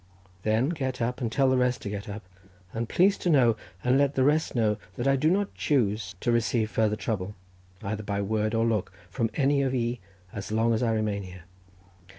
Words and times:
"Then 0.41 0.69
get 0.69 0.99
up, 0.99 1.21
and 1.21 1.31
tell 1.31 1.47
the 1.51 1.57
rest 1.57 1.83
to 1.83 1.89
get 1.91 2.09
up, 2.09 2.23
and 2.73 2.89
please 2.89 3.19
to 3.19 3.29
know, 3.29 3.55
and 3.83 3.99
let 3.99 4.15
the 4.15 4.23
rest 4.23 4.55
know, 4.55 4.77
that 4.95 5.07
I 5.07 5.15
do 5.15 5.29
not 5.29 5.53
choose 5.53 6.15
to 6.21 6.31
receive 6.31 6.71
farther 6.71 6.95
trouble, 6.95 7.35
either 7.83 8.01
by 8.01 8.19
word 8.23 8.55
or 8.55 8.65
look, 8.65 8.91
from 9.11 9.29
any 9.35 9.61
of 9.61 9.75
ye, 9.75 9.99
as 10.33 10.51
long 10.51 10.73
as 10.73 10.81
I 10.81 10.91
remain 10.91 11.21
here." 11.21 11.43